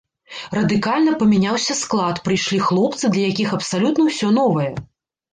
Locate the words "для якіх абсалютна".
3.17-4.07